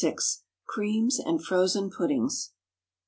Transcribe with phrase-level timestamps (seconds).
[0.01, 0.39] XXVI.
[0.65, 2.53] CREAMS AND FROZEN PUDDINGS.